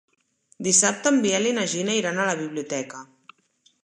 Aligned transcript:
Dissabte 0.67 1.11
en 1.15 1.19
Biel 1.25 1.45
i 1.49 1.53
na 1.57 1.65
Gina 1.73 1.97
iran 1.99 2.17
a 2.21 2.25
la 2.31 2.35
biblioteca. 2.41 3.03